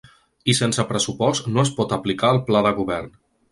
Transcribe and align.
I 0.53 0.55
sense 0.59 0.85
pressupost 0.91 1.51
no 1.57 1.63
es 1.65 1.73
pot 1.81 1.95
aplicar 2.01 2.35
el 2.39 2.43
pla 2.51 2.67
de 2.71 2.75
govern. 2.83 3.15